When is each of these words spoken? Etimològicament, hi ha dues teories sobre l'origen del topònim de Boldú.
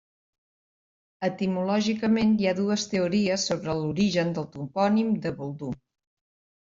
Etimològicament, 1.27 2.33
hi 2.45 2.49
ha 2.49 2.55
dues 2.61 2.87
teories 2.95 3.47
sobre 3.51 3.77
l'origen 3.83 4.33
del 4.39 4.49
topònim 4.57 5.13
de 5.27 5.35
Boldú. 5.43 5.71